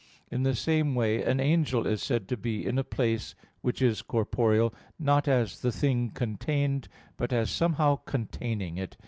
[0.31, 4.01] In the same way an angel is said to be in a place which is
[4.01, 8.97] corporeal, not as the thing contained, but as somehow containing it.